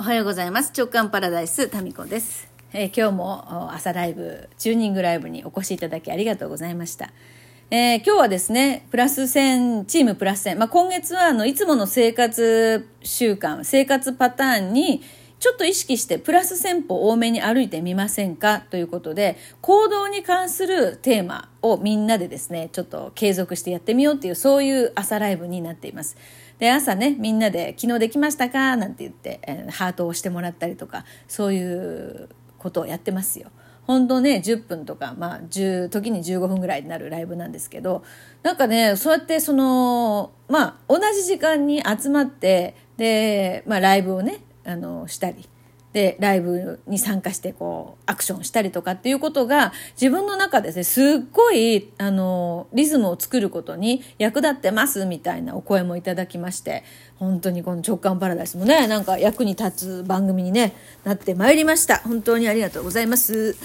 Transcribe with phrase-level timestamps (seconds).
[0.00, 0.72] おはようございます。
[0.78, 2.48] 直感パラダイス、タミコです。
[2.72, 7.10] えー今日も朝ライブ、チューニングライブにお越しいただきありがとうございました。
[7.72, 10.56] えー今日はですね、プラス1000、チームプラス1000。
[10.56, 15.02] まあ、今月はあの、いつもの生活習慣、生活パターンに、
[15.40, 18.60] ちょっと意識してプラス1000歩多めに歩いてみませんか？
[18.70, 26.16] ということで、行動に関するテーマをみんなでですね、ちょっと継続してやってみようっていう、そういう朝ライブになっています。
[26.58, 28.76] で、朝ね、みんなで昨日できましたか？
[28.76, 33.50] なんて言って、えーハートを押してもらったりとか、そういうことをやってますよ。
[33.86, 38.02] 本当ね、10分とか、まあ、10、時に15分ぐらいになるライブなんですけど、
[38.42, 45.48] なんかね、そうやってその、まあ、同じ時間に集まって、で、まあ、ライブをね、あの、したり、
[45.98, 56.84] でライブに参加してこうアクションしたりとかっていうことが自分の中でですねすっごいあのリズムを作ることに役立ってますみたいなお声もいただきまして
[57.16, 61.96] 本当にこの直感パラダイスもねなんか役に立つ番組に、ね、なってまいりました。
[61.98, 63.56] 本当にありがとうございます。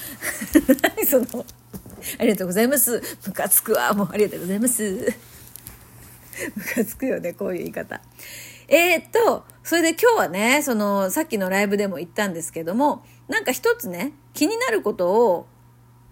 [0.98, 1.46] 何 その
[2.18, 3.00] ありがとうございます。
[3.28, 3.94] ムカつくわ。
[3.94, 5.14] もうありがとうございます。
[6.56, 8.02] ムカつくよねこういう言い方。
[8.68, 15.48] えー、っとそれで今日はねそのさっきのライブでも言ったんですけどもなんか一つね気になることを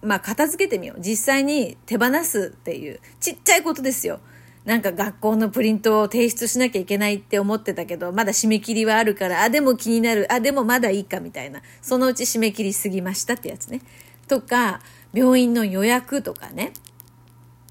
[0.02, 1.02] まあ片付けてみよう。
[1.02, 4.19] 実際に手放すっていうちっちゃいことですよ。
[4.66, 13.81] なんか学校のプリントを提出しなきゃいけないって思ってたけどまだ締め切りはあるからあでも気になるあでもまだいいかみたいなそのうち締め切り過ぎましたってやつね。
[14.27, 14.81] とか
[15.13, 16.73] 病院の予約とかね。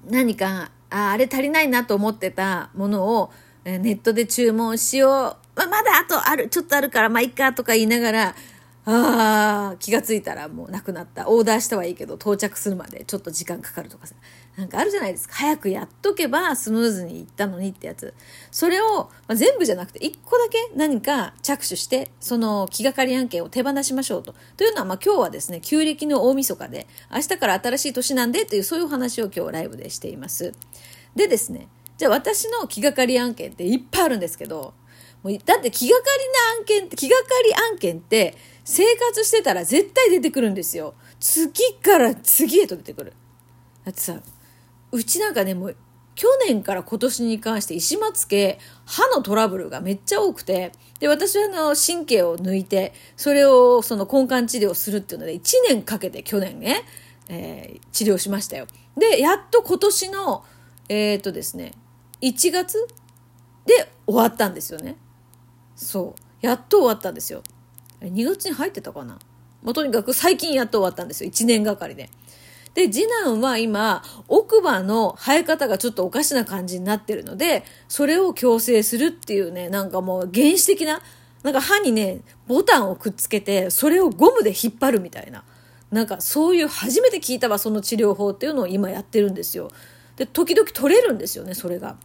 [0.09, 3.31] 何かああれ足りないなと思ってたものを
[3.63, 8.35] ネットで注文しよう、まあ、まだあとあるちょっとあるからまあいいかとか言いながら
[8.83, 11.29] あー気がついたらもうなくなった。
[11.29, 14.15] オーダーしたはいいけど到着するまでちょっと時間かかるとかさ。
[14.57, 15.35] なんかあるじゃないですか。
[15.35, 18.13] 早くやっとけばスムーズにいったのにってやつ。
[18.49, 24.33] それを、まあ、全部じゃなくて1個だけ何か着手してその気がかり案件を手放しましょうと。
[24.57, 30.53] というのは、まあ、今日はですね旧暦の大晦日で明日から新しい年なんでというそういう話を今日ライブでしています。
[31.15, 34.73] でですねじゃあ私の気がかり案件っていっぱいあるんですけど、
[35.23, 40.95] もうだって気がかりな案件って、気がかり案件って生活してたら絶対出てくるんですよ。
[41.19, 43.13] 次から次へと出てくる。
[43.85, 44.21] だってさ、
[44.91, 45.75] うちなんかね、もう
[46.15, 56.83] 去年から今年に関して石松家歯のトラブルがめっちゃ多くて、で、私はあの神経を抜いて、それをその根幹治療するっていうので1年かけて去年ね、
[57.29, 58.67] えー治療しましたよ。
[58.97, 60.43] で、やっと今年の、
[60.89, 61.73] えっ、とですね、
[62.21, 62.87] 1月
[63.65, 64.95] で終わったんですよね。
[65.81, 66.45] そう。
[66.45, 67.43] やっと終わったんですよ。
[68.01, 69.19] 2月に入ってたかな
[69.63, 71.29] まあ、とにかく最近やっと終わったんですよ。
[71.29, 72.09] 1年がかりで。
[72.73, 81.01] で、次男は今、奥歯の生え方がちょっとおかしな感じになってるので、それを矯正するっていうね、なんかもう原始的な、
[81.43, 85.43] なんか歯にね、ボタンをくっつけて、それをゴムで引っ張るみたいな。
[85.91, 89.69] なんかそういう初めて聞いたわ、その治療法っていうのを今やってるんですよ。
[90.15, 91.97] で、時々取れるんですよね、それが。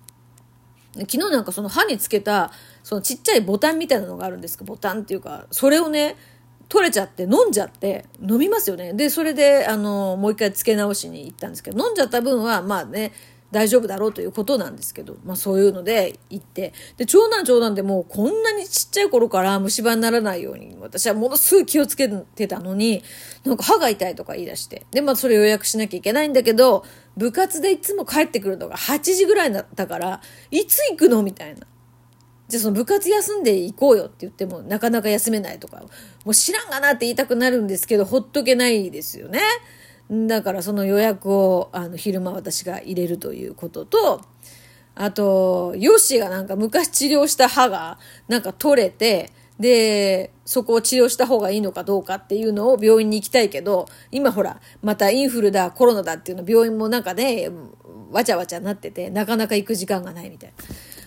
[1.01, 2.53] 昨日なんかその歯につけた
[2.83, 6.17] そのちっちゃいボタンみたいなのがあるんですけどボタンっていうかそれをね
[6.69, 8.93] 取れちゃって飲んじゃって飲みますよね。
[8.93, 13.13] でそれであのもう一回つけ直しに行ったんですけど飲んじゃった分はまあね
[13.53, 16.73] 大丈夫だろうということなんですけど、まあそういうので行って。
[16.97, 23.03] で、長男長男でもうこんなにちっちゃい頃から虫歯にならないように、私はものすごい気をつけてたのに、
[23.45, 24.87] なんか歯が痛いとか言い出して。
[24.91, 26.85] で、まあそれ予約しなきゃいけないんだけど、
[27.17, 30.21] 部活でいつも帰ってくるのが8時ぐらいだったから、
[30.51, 31.67] いつ行くのみたいな。
[32.49, 35.83] じゃあその部活休んで行こうよって言ってもなかなか休めないとか、
[36.25, 39.41] もう知らんがなって言いたくなるんですけど、ほっとけないですよね。
[40.11, 44.21] だからその予約をあの昼間私が入れるということと、
[44.95, 49.31] あと、ヨッシーがなんか昔治療した歯がなんか取れて、
[49.61, 57.51] で、そこを治療した方がいいのかどうかっていうのを病院に行きたいけど、今ほら、またインフルだ、コロナだっていうの病院もなんかね、
[58.11, 60.53] わちゃわちゃなってて、なかなか行く時間がないみたい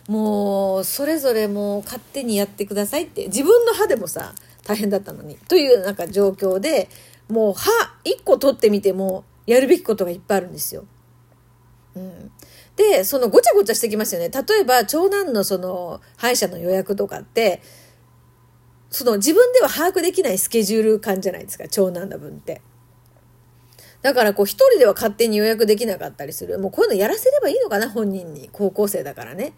[0.07, 0.13] な。
[0.13, 4.33] もう、それぞれもう勝手にやってくださいって、自分の歯でもさ、
[4.63, 6.89] 大変だったのに、というなんか状況で、
[7.29, 7.69] もう歯
[8.05, 10.85] 1個取ってみても、やるべきことがいっぱいあるんですよ。
[11.95, 12.31] うん。
[12.75, 14.29] で、そのごちゃごちゃしてきますよね。
[14.29, 17.61] 例えば、長男のその、歯医者の予約とかって、
[18.89, 22.61] その自分では把握できないスケジュール感じゃないですか、長男の分って。
[24.01, 26.57] だからこう一人では勝手に予約できなかったりする。
[26.57, 28.49] もうこういうのやらせればいいのかな、本人に。
[28.51, 29.53] 高校生だからね。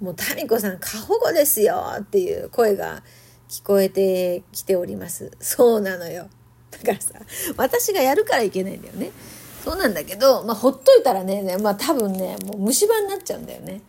[0.00, 3.02] もう、タミコさん、過保護ですよっていう声が
[3.48, 5.30] 聞こえてきております。
[5.40, 6.28] そうなのよ。
[6.82, 7.14] だからさ、
[7.56, 9.10] 私がやるからいけないんだよね。
[9.64, 13.80] そうなんだけど、まあ、ほっといたらね、まあ、多分ね、もう虫歯になっちゃうんだよね。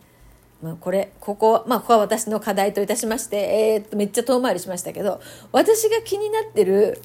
[0.60, 3.38] まあ、これここまあここは私の課題といたしまして、
[3.76, 7.00] えー、っとめっちゃ遠回りしましたけど私が気になってる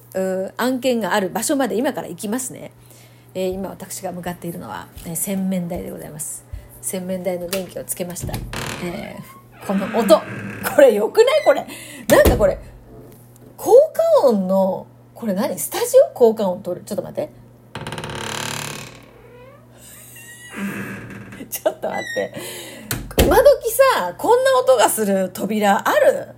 [0.57, 2.73] 案件がある場所まで今から行きますね、
[3.35, 6.47] えー、今私が向かっているのは、えー、洗面台でございます。
[6.81, 8.33] 洗面台の電気をつけました、
[8.87, 10.19] えー、この音。
[10.75, 11.45] これよくない？
[11.45, 11.67] これ。
[12.09, 12.59] なんかこれ
[13.59, 13.71] 効
[14.23, 14.87] 果音の
[15.23, 15.57] これ何？
[15.57, 16.85] スタジオ効果音取る？
[16.85, 17.31] ちょっと待って
[21.49, 22.35] ちょっと待って
[23.25, 26.31] 今時さ、こんな音がする扉ある？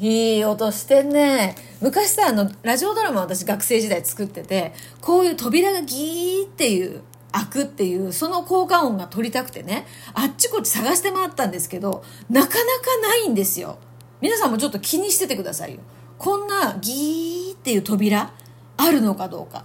[0.00, 1.54] いい音してんね。
[1.80, 12.56] 昔さ、あの、ラジオドラマ私学生時代作ってて、こういう扉がギーっていう、開くっていう、その効果音が取りたくてね、あっちこっち探して回ったんですけど、なかなか
[13.00, 13.78] ないんですよ。
[14.20, 15.80] 皆さんもちょっと気にしててくださいよ。
[16.18, 18.30] こんなギーっていう扉
[18.76, 19.64] あるのかどうか。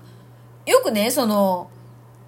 [0.66, 1.69] よくね、その、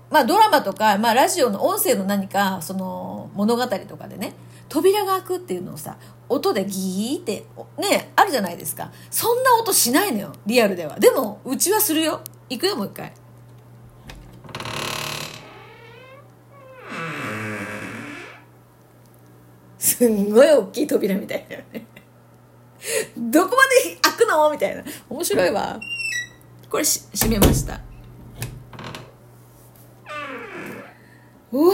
[0.10, 4.34] まあドラマとか、まあラジオの音声の何か、その物語とかでね、
[4.68, 5.96] 扉が開くっていうのをさ、
[6.28, 7.46] 音でギーって、
[7.78, 8.92] ね、あるじゃないですか。
[9.10, 11.00] そんな音しないのよ、リアルでは。
[11.00, 12.20] でも、うちはするよ。
[12.50, 13.14] 行くよ、もう一回。
[19.80, 21.86] すんごい大きい扉みたいだよね。
[23.18, 24.52] どこまで開くの？
[24.52, 24.84] みたいな。
[25.10, 25.80] 面白いわ。
[26.70, 27.80] これし、閉めました。
[31.52, 31.74] うわ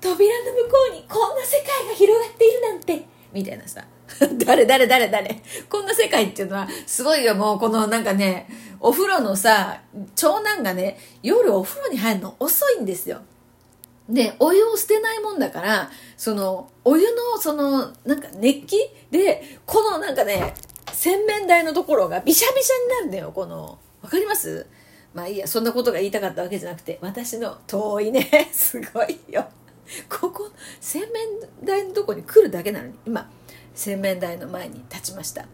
[0.00, 3.06] 扉の向こうにこんな世界が広がっているなんて。
[3.32, 3.84] みたいなさ。
[4.46, 5.42] 誰誰誰誰。
[5.68, 7.34] こんな世界っていうのはすごいよ。
[7.34, 8.48] もうこのなんかね
[8.78, 9.80] お風呂のさ
[10.14, 13.22] 長男がね夜お風呂に入るの遅いんですよ。
[14.08, 18.76] でお湯を捨てないもんだからそのお湯のそのなんか熱気
[19.10, 20.54] でこのなんかね
[21.04, 24.66] 洗面台のところがびしゃびしゃになるんだよこのわかります？
[25.12, 29.44] まあいいや、そんなことが言いたかったわけじゃなくて、私の遠いね、 すごいよ。
[30.08, 31.26] ここ、洗面
[31.62, 33.30] 台のとこに来るだけなのに、今、
[33.74, 35.44] 洗面台の前に立ちました。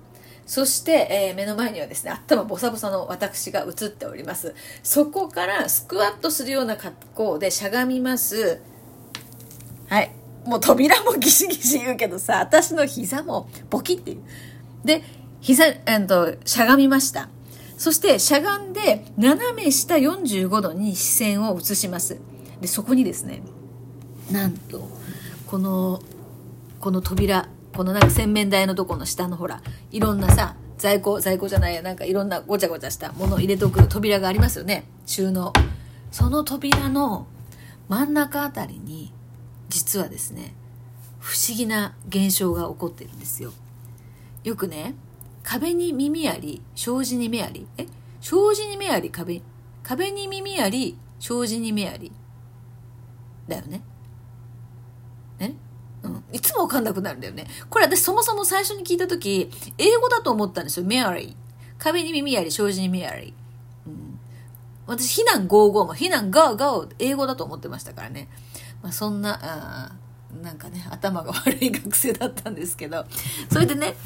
[0.46, 4.54] そして、えー、目の前にはですね、頭ボサボサの私が映っております。
[4.84, 8.60] そこからスクワットするような格好でしゃがみます。
[9.88, 10.12] はい。
[10.44, 14.22] もう扉もギシギシ言うけどさ、私の膝もボキっていう。
[14.84, 15.02] で、
[15.40, 17.28] 膝、えっと、しゃがみました。
[17.76, 22.18] そしてしゃがんで斜め下45度に視線を移します。
[22.60, 23.40] でそこにですね
[24.30, 24.86] なんと
[25.46, 26.02] この
[26.78, 34.84] この扉このなんか洗面台のとこの下のほらいろんなさ在庫在庫じゃないやなんかいろんなごちゃごちゃしたものを入れとく扉がありますよね。
[35.06, 35.52] 収納。
[36.10, 37.26] その扉の
[37.88, 39.12] 真ん中あたりに
[39.68, 40.54] 実はですね
[41.18, 43.52] 不思議な現象が起こってるんですよ。
[44.44, 44.94] よくね
[45.42, 47.66] 壁に耳あり、障子に目あり。
[47.76, 47.86] え？
[48.20, 49.42] 障子に目あり、壁、
[49.82, 52.12] 壁に耳あり、障子に目あり。
[53.48, 53.82] だよね。
[55.38, 55.56] ね？
[56.02, 56.24] うん。
[56.32, 57.46] いつもわかんなくなるんだよね。
[57.68, 60.86] これ私そもそも最初に聞いたとき、英語だと思ったんですよ。
[60.86, 61.34] メアリー。
[61.78, 63.34] 壁に耳あり、障子に目あり。
[63.86, 64.18] うん。
[64.86, 68.28] 私、避難55も、避難ガーガー英語だと思ってましたからね。
[68.82, 69.92] まあそんな、あ
[70.42, 73.06] なんかね、頭が悪い学生だったんですけど。
[73.50, 73.96] それでね、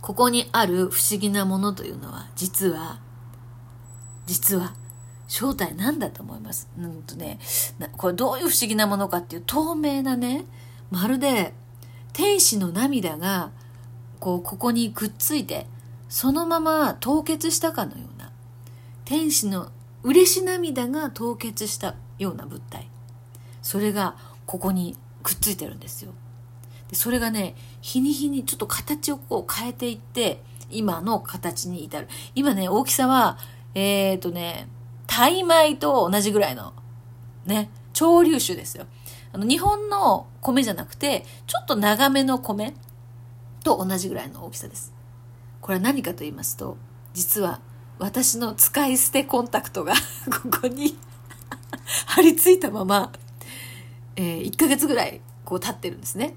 [0.00, 3.00] ここにある不思議なものというのは、実は、
[4.26, 4.74] 実は、
[5.26, 6.68] 正体なんだと思います。
[6.78, 7.38] うんとね、
[7.96, 10.46] これどういう不思議なものかっていう透明なね、
[10.90, 11.52] まるで
[12.14, 13.50] 天使の涙が、
[14.18, 15.66] こう、ここにくっついて、
[16.08, 18.32] そのまま凍結したかのような、
[19.04, 19.70] 天使の
[20.02, 22.88] 嬉し涙が凍結したような物体。
[23.62, 26.12] それがここにくっついてるんですよ。
[26.88, 32.08] でそれがね、日に日にちょっと形をこう変えていって、今の形に至る。
[32.34, 33.38] 今ね、大きさは、
[33.74, 34.68] えっ、ー、とね、
[35.06, 36.74] タイ米と同じぐらいの、
[37.46, 38.86] ね、潮流種ですよ。
[39.32, 42.74] あの、日本の米じゃなくて、ちょっと長めの米
[43.64, 44.92] と同じぐらいの大きさです。
[45.60, 46.76] これは何かと言いますと、
[47.14, 47.60] 実は
[47.98, 49.94] 私の使い捨てコンタクトが
[50.50, 50.96] ここに
[52.06, 53.12] 貼り付いたまま、
[54.16, 56.34] えー、1ヶ月ぐらいこう経ってるんですね。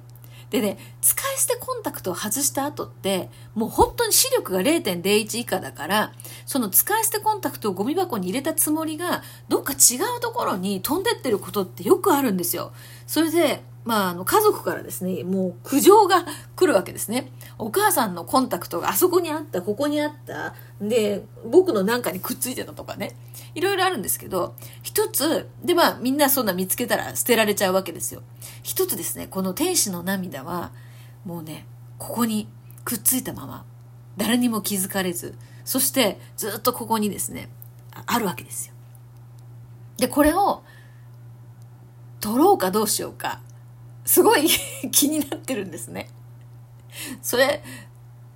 [0.52, 6.14] でね、使い捨てコンタクトを外した後って、もう本当に視力が0.01以下だから、
[6.46, 12.74] その使い捨てコンタクトをゴミ箱に入れたつもりが、どっか違うところに飛んでってることってよくあるんですよ。
[13.08, 17.32] それで、まあ、あの、家族からですね、もう苦情が来るわけですね。
[17.58, 23.16] お母さんのコンタクトがあそこにあった、ここにあった、で、僕のなんかにくっついてたとかね。
[23.54, 28.22] いろいろあるんですけど、一つ、で、まあ、みんなそんな見つけたら捨てられちゃうわけですよ。
[28.64, 30.72] 一つですね、この天使の涙は、
[31.26, 31.66] もうね、
[31.98, 32.48] ここに
[32.86, 33.66] くっついたまま、
[34.18, 35.36] 誰にも気づかれず、
[35.66, 37.50] そしてずっとここにですね、
[38.06, 38.74] あるわけですよ。
[39.98, 40.64] で、これを、
[42.20, 43.42] 取ろうかどうしようか。
[44.12, 44.46] すごい
[44.92, 46.10] 気になってるんですね。
[47.22, 47.64] それ、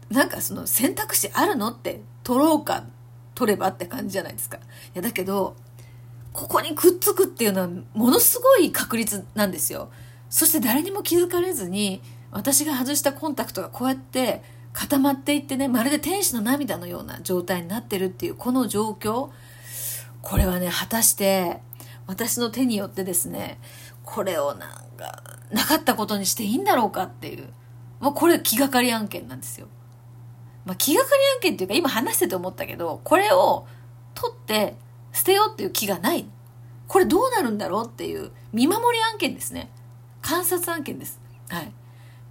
[0.09, 2.85] なんかその選択肢あるのって取ろうか
[3.33, 4.55] 取ればって感じじゃないですか。
[4.55, 4.61] い
[4.93, 5.57] やだけど、
[6.31, 9.89] ここにくっつくっていうのはものすごい確率なんですよ。
[10.29, 12.01] そして誰にも気づかれずに
[12.31, 19.29] 私が外したコンタクトがこうやって固まっていってね、まるで天使の涙のような状態になってるっていうこの状況。
[20.21, 21.59] これはね、果たして
[22.07, 23.59] 私の手によってですね、
[24.05, 24.84] これをなん、
[25.51, 27.47] なかったことにしていいんだろうかっていう。
[27.99, 29.67] もうこれ気がかり案件なんですよ。
[30.65, 33.67] まあ、気がかり案件っていうか今話してて思ったけど、これを
[34.13, 34.75] 取って
[35.13, 36.25] 捨てようっていう気がない。
[36.87, 39.69] これどうなるんだろうっていう見守り案件ですね。
[40.21, 41.19] 観察案件です。
[41.49, 41.71] はい。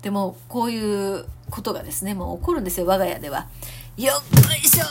[0.02, 3.48] でも、こういうことがですね、もう起こるんですよ、我が家では。
[3.96, 4.84] よっこいしょ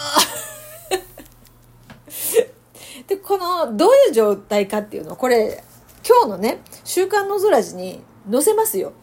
[3.07, 5.63] で、この、どういう状態かっていうの、これ、
[6.07, 8.93] 今日のね、週刊の空字に載せますよ。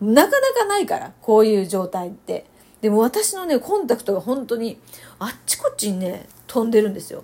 [0.00, 2.46] なかなかないから、こういう状態って。
[2.80, 4.78] でも私のね、コンタクトが本当に、
[5.18, 7.22] あっちこっちにね、飛んでるんですよ。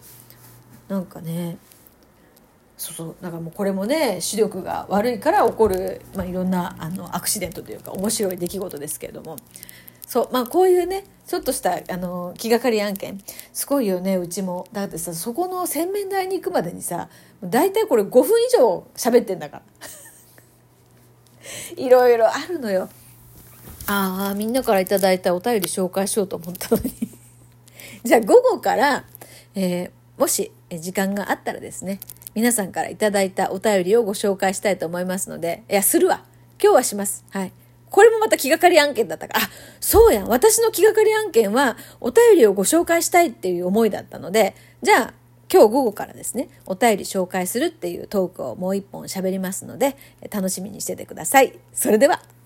[0.88, 1.58] なんかね、
[2.78, 9.36] そうそうだかもうこれもね視力が悪いから起こる、まあ、いろんなあのアクシデントというか面白い出来事ですけれども
[10.08, 13.20] そうまあこういうねちょっとしたあの気がかり案件
[13.52, 14.66] すごいよねうちも。
[14.72, 17.10] だってさそこの洗面台に行くまでにさ
[17.44, 19.62] 大体これ5分以上喋ってんだから。
[21.76, 22.88] いろいろあるのよ。
[23.86, 26.90] ああみんなから頂いたお便り紹介しようと思ったのに。
[28.02, 29.04] じゃあ午後から、
[29.54, 32.00] えー、もし時間があったらですね
[32.34, 36.24] 皆さんから頂いたお便りをご紹介したいと思いますのでいやするわ。
[36.62, 37.26] 今日はします。
[37.28, 37.52] はい。
[37.90, 40.28] これもまた気がかり案件だったから、あ、そうやん。
[40.28, 45.14] 私の気がかり案件は、お便りをご紹介したいっていう思いだったので、じゃあ、
[45.50, 49.96] 今日午後からですね、お便り紹介するっていうトークをもう一本喋りますので、
[50.30, 51.58] 楽しみにしててください。
[51.72, 52.37] それでは。